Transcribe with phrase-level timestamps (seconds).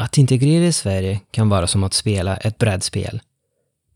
[0.00, 3.20] Att integrera i Sverige kan vara som att spela ett brädspel.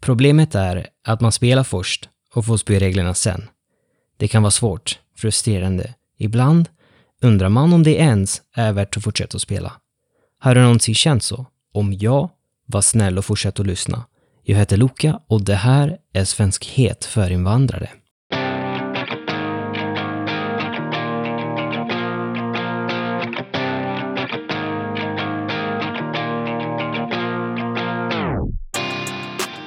[0.00, 3.49] Problemet är att man spelar först och får spelreglerna sen.
[4.17, 5.94] Det kan vara svårt, frustrerande.
[6.18, 6.68] Ibland
[7.22, 9.72] undrar man om det ens är värt att fortsätta att spela.
[10.38, 11.46] Har du någonsin känt så?
[11.72, 12.30] Om ja,
[12.66, 14.05] var snäll och fortsätt att lyssna.
[14.43, 17.91] Jag heter Luca och det här är Svenskhet för invandrare.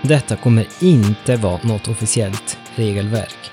[0.07, 3.52] Detta kommer inte vara något officiellt regelverk.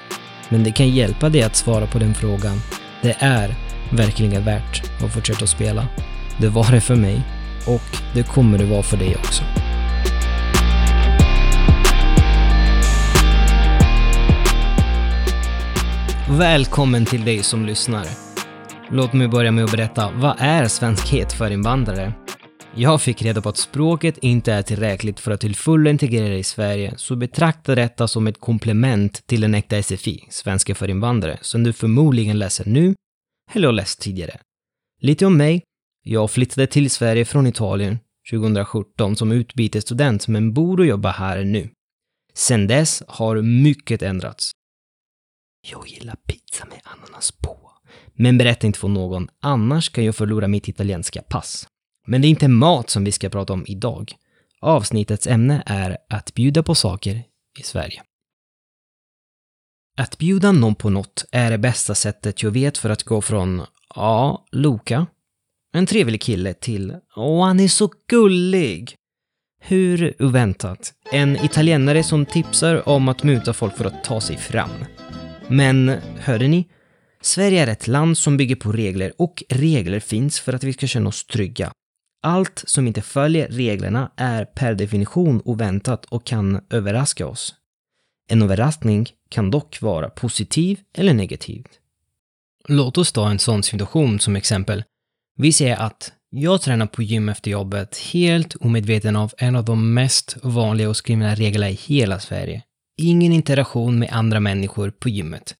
[0.48, 2.60] Men det kan hjälpa dig att svara på den frågan.
[3.02, 3.54] Det är
[3.92, 5.86] verkligen värt att fortsätta spela.
[6.38, 7.22] Det var det för mig
[7.66, 9.42] och det kommer det vara för dig också.
[16.30, 18.06] Välkommen till dig som lyssnar.
[18.90, 22.12] Låt mig börja med att berätta, vad är svenskhet för invandrare?
[22.76, 26.42] Jag fick reda på att språket inte är tillräckligt för att till fullo integrera i
[26.42, 31.62] Sverige, så betrakta detta som ett komplement till en äkta SFI, svenska för invandrare, som
[31.62, 32.94] du förmodligen läser nu,
[33.52, 34.40] eller har läst tidigare.
[35.00, 35.62] Lite om mig.
[36.04, 37.98] Jag flyttade till Sverige från Italien
[38.30, 41.70] 2017 som utbytesstudent, men bor och jobbar här nu.
[42.34, 44.50] Sen dess har mycket ändrats.
[45.70, 47.70] Jag gillar pizza med ananas på.
[48.14, 51.66] Men berätta inte för någon, annars kan jag förlora mitt italienska pass.
[52.06, 54.12] Men det är inte mat som vi ska prata om idag.
[54.60, 57.22] Avsnittets ämne är att bjuda på saker
[57.58, 58.02] i Sverige.
[59.96, 63.62] Att bjuda någon på något är det bästa sättet jag vet för att gå från
[63.94, 65.06] ja, Loka,
[65.72, 68.94] en trevlig kille, till åh, han är så gullig.
[69.60, 70.92] Hur oväntat.
[71.12, 74.70] En italienare som tipsar om att muta folk för att ta sig fram.
[75.48, 75.88] Men,
[76.18, 76.68] hörde ni?
[77.20, 80.86] Sverige är ett land som bygger på regler och regler finns för att vi ska
[80.86, 81.72] känna oss trygga.
[82.26, 87.54] Allt som inte följer reglerna är per definition oväntat och kan överraska oss.
[88.30, 91.66] En överraskning kan dock vara positiv eller negativ.
[92.68, 94.84] Låt oss ta en sån situation som exempel.
[95.36, 99.94] Vi säger att jag tränar på gym efter jobbet helt omedveten av en av de
[99.94, 102.62] mest vanliga och skrivna reglerna i hela Sverige.
[102.98, 105.54] Ingen interaktion med andra människor på gymmet.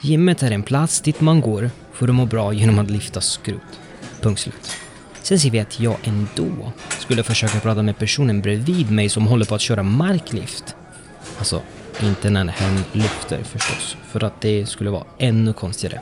[0.00, 3.80] Gymmet är en plats dit man går för att må bra genom att lyfta skrot.
[4.20, 4.89] Punkt slut.
[5.22, 9.44] Sen ser vi att jag ändå skulle försöka prata med personen bredvid mig som håller
[9.44, 10.76] på att köra marklift.
[11.38, 11.62] Alltså,
[12.02, 16.00] inte när hen lyfter förstås, för att det skulle vara ännu konstigare.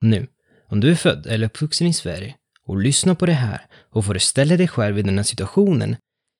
[0.00, 0.26] Nu,
[0.68, 2.34] om du är född eller uppvuxen i Sverige
[2.66, 5.96] och lyssnar på det här och föreställer dig själv i den här situationen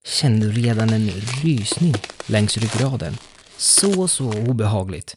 [0.06, 1.10] känner du redan en
[1.42, 1.94] rysning
[2.26, 3.16] längs ryggraden.
[3.56, 5.16] Så, så obehagligt.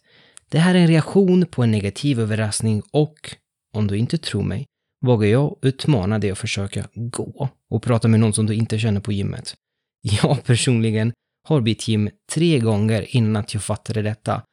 [0.50, 3.36] Det här är en reaktion på en negativ överraskning och,
[3.74, 4.66] om du inte tror mig,
[5.04, 9.02] vågar jag utmana dig att försöka gå och prata med någon som du inte känner
[9.02, 9.56] på gymmet.
[10.02, 14.44] Jag personligen har bytt gym tre gånger innan att jag fattade detta.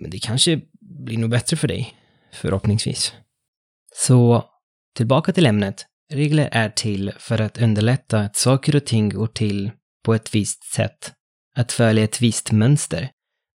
[0.00, 1.94] Men det kanske blir nog bättre för dig,
[2.32, 3.12] förhoppningsvis.
[3.94, 4.44] Så,
[4.96, 5.86] tillbaka till ämnet.
[6.12, 9.70] Regler är till för att underlätta att saker och ting går till
[10.04, 11.12] på ett visst sätt.
[11.56, 13.10] Att följa ett visst mönster.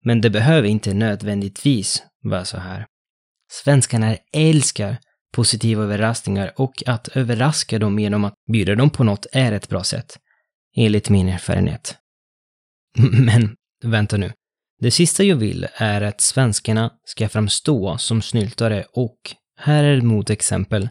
[0.04, 2.86] Men det behöver inte nödvändigtvis vara så här.
[3.50, 4.98] Svenskarna älskar
[5.32, 9.84] positiva överraskningar och att överraska dem genom att bjuda dem på något är ett bra
[9.84, 10.18] sätt.
[10.76, 11.96] Enligt min erfarenhet.
[13.12, 14.32] Men, vänta nu.
[14.80, 19.16] Det sista jag vill är att svenskarna ska framstå som snyltare och,
[19.56, 20.88] här är ett motexempel,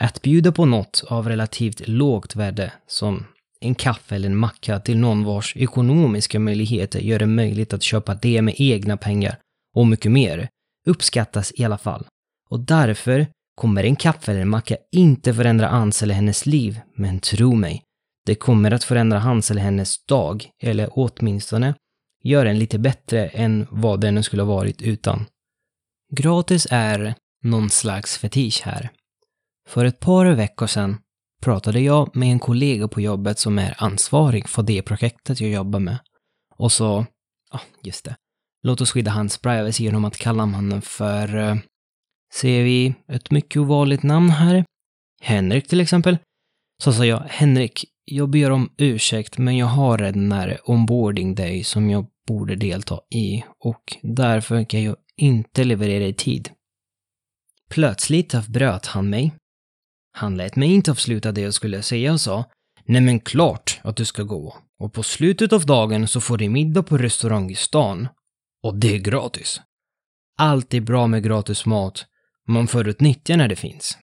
[0.00, 3.26] att bjuda på något av relativt lågt värde, som
[3.60, 8.14] en kaffe eller en macka till någon vars ekonomiska möjligheter gör det möjligt att köpa
[8.14, 9.38] det med egna pengar
[9.74, 10.48] och mycket mer,
[10.86, 12.06] uppskattas i alla fall.
[12.48, 17.20] Och därför kommer en kaffe eller en macka inte förändra hans eller hennes liv, men
[17.20, 17.82] tro mig,
[18.26, 21.74] det kommer att förändra hans eller hennes dag, eller åtminstone
[22.24, 25.26] göra den lite bättre än vad den skulle ha varit utan.
[26.16, 28.90] Gratis är någon slags fetisch här.
[29.68, 30.98] För ett par veckor sedan
[31.42, 35.80] pratade jag med en kollega på jobbet som är ansvarig för det projektet jag jobbar
[35.80, 35.98] med.
[36.56, 37.06] Och så,
[37.52, 38.16] ja, just det.
[38.62, 41.56] Låt oss skydda hans privacy genom att kalla honom för, uh,
[42.34, 44.64] ser vi ett mycket ovanligt namn här?
[45.20, 46.18] Henrik till exempel.
[46.82, 51.64] Så sa jag, Henrik, jag ber om ursäkt, men jag har en här onboarding day
[51.64, 56.50] som jag borde delta i och därför kan jag inte leverera i tid.
[57.68, 59.32] Plötsligt avbröt han mig.
[60.12, 62.44] Han lät mig inte avsluta det jag skulle säga och sa
[62.84, 64.56] Nej men klart att du ska gå.
[64.78, 68.08] Och på slutet av dagen så får du middag på restaurang i stan.
[68.62, 69.60] Och det är gratis.
[70.38, 72.06] Allt är bra med gratis mat.
[72.48, 73.98] Man får utnyttja när det finns.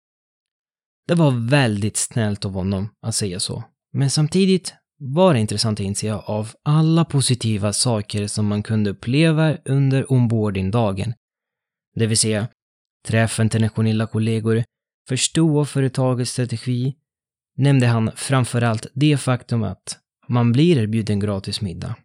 [1.08, 3.64] Det var väldigt snällt av honom att säga så.
[3.94, 9.58] Men samtidigt var det intressant att inse av alla positiva saker som man kunde uppleva
[9.66, 11.14] under onboarding-dagen,
[11.96, 12.48] Det vill säga,
[13.08, 14.64] träffa internationella kollegor,
[15.10, 16.96] förstå företagets strategi,
[17.58, 19.98] nämnde han framförallt det faktum att
[20.28, 21.96] man blir erbjuden gratis middag.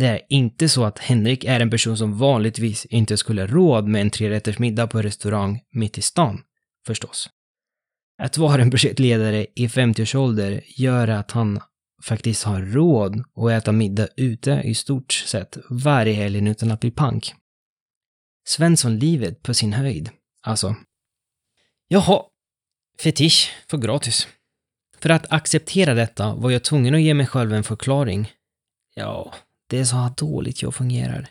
[0.00, 4.00] Det är inte så att Henrik är en person som vanligtvis inte skulle råd med
[4.00, 6.42] en trerättersmiddag på en restaurang mitt i stan,
[6.86, 7.30] förstås.
[8.22, 11.60] Att vara en projektledare i 50-årsålder gör att han
[12.04, 16.90] faktiskt har råd att äta middag ute i stort sett varje helg utan att bli
[16.90, 17.34] pank.
[18.44, 20.10] Svensson-livet på sin höjd,
[20.42, 20.76] alltså.
[21.88, 22.22] Jaha,
[22.98, 24.28] fetisch för gratis.
[24.98, 28.32] För att acceptera detta var jag tvungen att ge mig själv en förklaring.
[28.94, 29.34] Ja,
[29.70, 31.30] det är så här dåligt jag fungerar.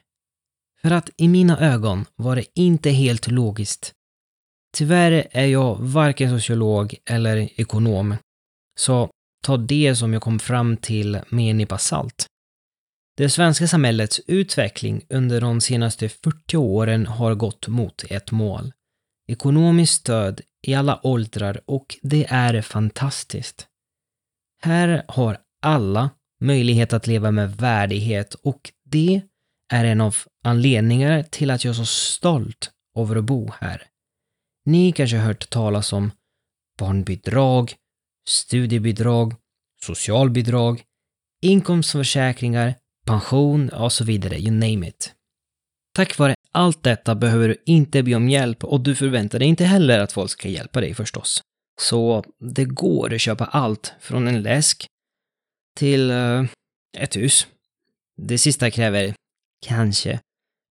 [0.81, 3.93] För att i mina ögon var det inte helt logiskt.
[4.77, 8.15] Tyvärr är jag varken sociolog eller ekonom.
[8.79, 9.09] Så
[9.43, 12.25] ta det som jag kom fram till med en nypa salt.
[13.17, 18.73] Det svenska samhällets utveckling under de senaste 40 åren har gått mot ett mål.
[19.27, 23.67] Ekonomiskt stöd i alla åldrar och det är fantastiskt.
[24.61, 26.09] Här har alla
[26.39, 29.21] möjlighet att leva med värdighet och det
[29.73, 33.83] är en av anledningarna till att jag är så stolt över att bo här.
[34.65, 36.11] Ni kanske har hört talas om
[36.79, 37.73] barnbidrag,
[38.27, 39.35] studiebidrag,
[39.81, 40.83] socialbidrag,
[41.41, 42.75] inkomstförsäkringar,
[43.05, 45.13] pension och så vidare, you name it.
[45.95, 49.65] Tack vare allt detta behöver du inte be om hjälp och du förväntar dig inte
[49.65, 51.43] heller att folk ska hjälpa dig förstås.
[51.81, 54.87] Så det går att köpa allt från en läsk
[55.79, 56.45] till uh,
[56.97, 57.47] ett hus.
[58.17, 59.13] Det sista kräver,
[59.65, 60.19] kanske,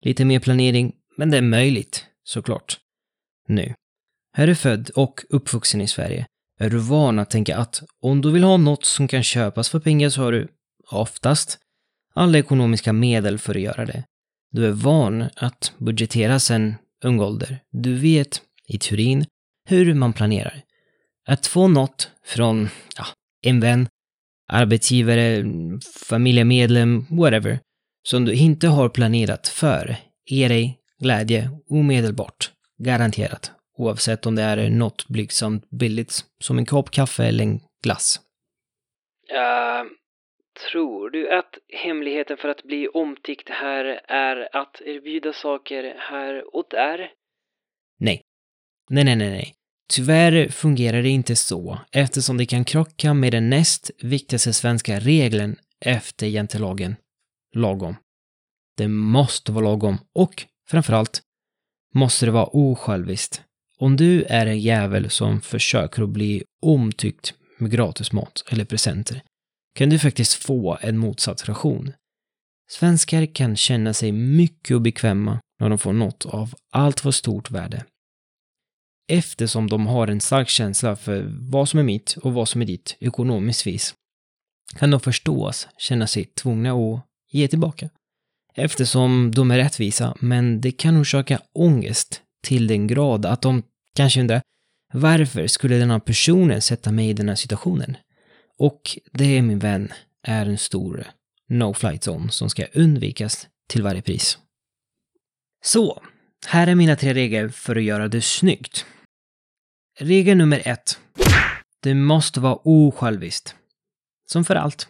[0.02, 2.80] lite mer planering, men det är möjligt, såklart.
[3.48, 3.74] Nu.
[4.34, 6.26] Här är du född och uppvuxen i Sverige
[6.60, 9.80] är du van att tänka att om du vill ha något som kan köpas för
[9.80, 10.48] pengar så har du,
[10.92, 11.58] oftast,
[12.14, 14.04] alla ekonomiska medel för att göra det.
[14.52, 17.60] Du är van att budgetera sedan ung ålder.
[17.72, 19.26] Du vet, i teorin,
[19.66, 20.62] hur man planerar.
[21.28, 23.06] Att få något från, ja,
[23.42, 23.88] en vän,
[24.48, 25.44] arbetsgivare,
[26.10, 27.60] familjemedlem, whatever,
[28.04, 29.96] som du inte har planerat för,
[30.26, 32.52] ger dig glädje omedelbart.
[32.78, 33.52] Garanterat.
[33.78, 38.20] Oavsett om det är något blygsamt billigt, som en kopp kaffe eller en glass.
[39.32, 39.92] Uh,
[40.72, 46.66] tror du att hemligheten för att bli omtyckt här är att erbjuda saker här och
[46.70, 47.12] där?
[48.00, 48.22] Nej.
[48.90, 49.54] Nej, nej, nej, nej.
[49.90, 55.56] Tyvärr fungerar det inte så, eftersom det kan krocka med den näst viktigaste svenska regeln
[55.86, 56.96] efter jantelagen.
[57.56, 57.96] Lagom.
[58.78, 61.22] Det måste vara lagom och, framförallt,
[61.94, 63.42] måste det vara osjälviskt.
[63.80, 69.22] Om du är en jävel som försöker att bli omtyckt med gratis mat eller presenter
[69.76, 71.94] kan du faktiskt få en motsatt reaktion.
[72.70, 77.86] Svenskar kan känna sig mycket obekväma när de får något av allt för stort värde.
[79.08, 82.66] Eftersom de har en stark känsla för vad som är mitt och vad som är
[82.66, 83.96] ditt ekonomiskt vis
[84.76, 87.02] kan de förstås känna sig tvungna att
[87.32, 87.90] ge tillbaka.
[88.56, 93.64] Eftersom de är rättvisa, men det kan orsaka ångest till den grad att de
[93.96, 94.42] kanske undrar
[94.94, 97.98] varför skulle den här personen sätta mig i den här situationen?
[98.60, 98.82] Och
[99.14, 99.94] det, min vän,
[100.24, 101.08] är en stor
[101.50, 104.38] no-flight zone som ska undvikas till varje pris.
[105.64, 106.02] Så,
[106.46, 108.86] här är mina tre regler för att göra det snyggt.
[110.00, 111.00] Regel nummer ett.
[111.80, 113.56] Det måste vara osjälviskt.
[114.26, 114.88] Som för allt.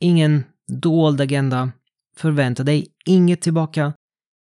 [0.00, 1.72] Ingen dold agenda.
[2.16, 3.92] Förvänta dig inget tillbaka.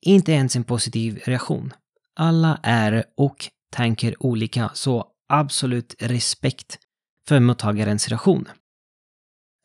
[0.01, 1.73] Inte ens en positiv reaktion.
[2.15, 6.79] Alla är och tänker olika, så absolut respekt
[7.27, 8.49] för mottagarens reaktion.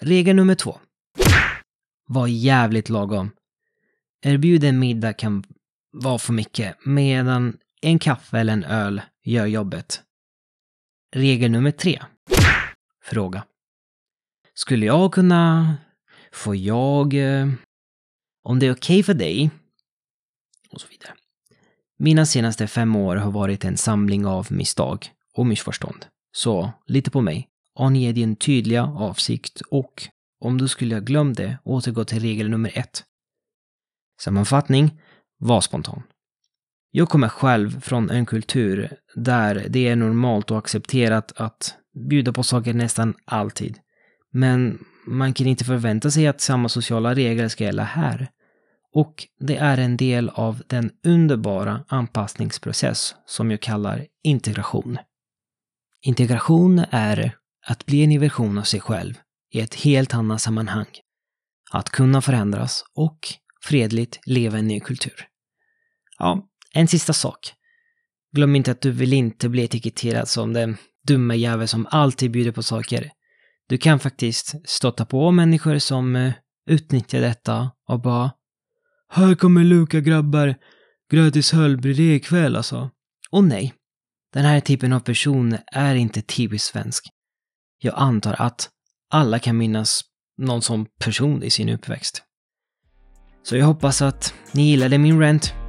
[0.02, 0.80] Regel nummer två.
[2.08, 3.32] Var jävligt lagom.
[4.22, 5.44] Erbjuden middag kan
[5.92, 10.04] vara för mycket, medan en kaffe eller en öl gör jobbet.
[11.16, 12.02] Regel nummer tre.
[13.04, 13.44] Fråga.
[14.54, 15.76] Skulle jag kunna...
[16.32, 17.14] Får jag...
[17.14, 17.50] Eh,
[18.44, 19.52] om det är okej okay för dig?
[20.70, 21.14] Och så vidare.
[21.98, 26.06] Mina senaste fem år har varit en samling av misstag och missförstånd.
[26.32, 27.50] Så, lite på mig.
[27.80, 30.08] Ange din tydliga avsikt och,
[30.40, 33.04] om du skulle ha glömt det, återgå till regel nummer ett.
[34.22, 35.02] Sammanfattning.
[35.38, 36.04] Var spontan.
[36.96, 41.76] Jag kommer själv från en kultur där det är normalt och accepterat att
[42.10, 43.80] bjuda på saker nästan alltid.
[44.32, 48.28] Men man kan inte förvänta sig att samma sociala regler ska gälla här.
[48.94, 54.98] Och det är en del av den underbara anpassningsprocess som jag kallar integration.
[56.02, 57.36] integration är
[57.68, 59.14] att bli en ny version av sig själv
[59.54, 60.88] i ett helt annat sammanhang.
[61.72, 63.20] Att kunna förändras och
[63.64, 65.28] fredligt leva i en ny kultur.
[66.20, 67.54] Ja, en sista sak.
[68.36, 70.78] Glöm inte att du vill inte bli etiketterad som den
[71.08, 73.12] dumma jävel som alltid bjuder på saker.
[73.70, 76.34] Du kan faktiskt stöta på människor som eh,
[76.70, 78.32] utnyttjar detta och bara
[79.10, 80.56] Här kommer Luka grabbar,
[81.12, 82.90] gratis Hölbrydé ikväll alltså.
[83.32, 83.74] Och nej,
[84.34, 87.10] den här typen av person är inte typiskt svensk.
[87.80, 88.70] Jag antar att
[89.10, 90.02] alla kan minnas
[90.38, 92.24] någon som person i sin uppväxt.
[93.44, 95.63] Så jag hoppas att ni gillade min rant.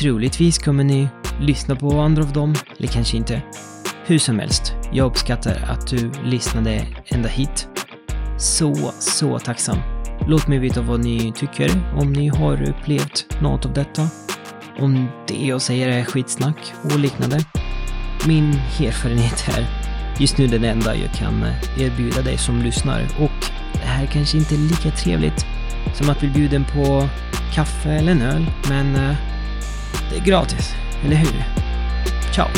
[0.00, 1.08] Troligtvis kommer ni
[1.40, 3.42] lyssna på andra av dem, eller kanske inte.
[4.06, 7.68] Hur som helst, jag uppskattar att du lyssnade ända hit.
[8.38, 9.78] Så, så tacksam.
[10.26, 14.08] Låt mig veta vad ni tycker, om ni har upplevt något av detta.
[14.78, 17.44] Om det jag säger är skitsnack och liknande.
[18.26, 19.66] Min erfarenhet är
[20.20, 21.44] just nu den enda jag kan
[21.78, 25.46] erbjuda dig som lyssnar och det här kanske inte är lika trevligt
[25.94, 27.08] som att bli bjuden på
[27.54, 29.16] kaffe eller en öl, men eh,
[30.10, 31.44] det är gratis, eller hur?
[32.34, 32.48] Ciao!